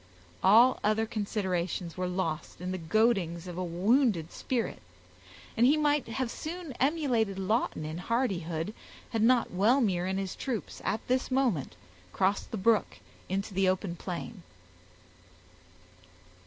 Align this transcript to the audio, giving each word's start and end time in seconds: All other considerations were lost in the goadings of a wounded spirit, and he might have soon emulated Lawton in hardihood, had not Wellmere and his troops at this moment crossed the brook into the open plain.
All 0.41 0.79
other 0.83 1.05
considerations 1.05 1.95
were 1.95 2.07
lost 2.07 2.59
in 2.59 2.71
the 2.71 2.79
goadings 2.79 3.45
of 3.45 3.55
a 3.55 3.63
wounded 3.63 4.31
spirit, 4.31 4.81
and 5.55 5.63
he 5.63 5.77
might 5.77 6.07
have 6.07 6.31
soon 6.31 6.71
emulated 6.79 7.37
Lawton 7.37 7.85
in 7.85 7.99
hardihood, 7.99 8.73
had 9.11 9.21
not 9.21 9.51
Wellmere 9.51 10.07
and 10.07 10.17
his 10.17 10.35
troops 10.35 10.81
at 10.83 11.07
this 11.07 11.29
moment 11.29 11.75
crossed 12.13 12.49
the 12.49 12.57
brook 12.57 12.97
into 13.29 13.53
the 13.53 13.69
open 13.69 13.95
plain. 13.95 14.41